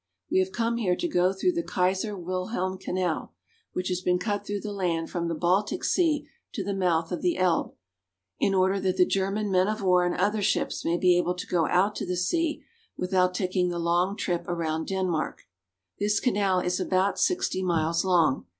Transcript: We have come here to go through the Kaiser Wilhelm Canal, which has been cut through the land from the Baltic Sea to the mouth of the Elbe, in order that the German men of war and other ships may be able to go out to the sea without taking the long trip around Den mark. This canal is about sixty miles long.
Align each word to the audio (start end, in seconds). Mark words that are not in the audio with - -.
We 0.31 0.39
have 0.39 0.51
come 0.51 0.77
here 0.77 0.95
to 0.95 1.07
go 1.07 1.31
through 1.31 1.51
the 1.51 1.61
Kaiser 1.61 2.17
Wilhelm 2.17 2.79
Canal, 2.79 3.35
which 3.73 3.89
has 3.89 4.01
been 4.01 4.17
cut 4.17 4.43
through 4.43 4.61
the 4.61 4.71
land 4.71 5.11
from 5.11 5.27
the 5.27 5.35
Baltic 5.35 5.83
Sea 5.83 6.27
to 6.53 6.63
the 6.63 6.73
mouth 6.73 7.11
of 7.11 7.21
the 7.21 7.37
Elbe, 7.37 7.75
in 8.39 8.55
order 8.55 8.79
that 8.79 8.97
the 8.97 9.05
German 9.05 9.51
men 9.51 9.67
of 9.67 9.83
war 9.83 10.03
and 10.03 10.15
other 10.15 10.41
ships 10.41 10.83
may 10.83 10.97
be 10.97 11.15
able 11.19 11.35
to 11.35 11.45
go 11.45 11.67
out 11.67 11.93
to 11.97 12.07
the 12.07 12.17
sea 12.17 12.63
without 12.97 13.35
taking 13.35 13.69
the 13.69 13.77
long 13.77 14.17
trip 14.17 14.47
around 14.47 14.87
Den 14.87 15.07
mark. 15.07 15.43
This 15.99 16.19
canal 16.19 16.61
is 16.61 16.79
about 16.79 17.19
sixty 17.19 17.61
miles 17.61 18.03
long. 18.03 18.47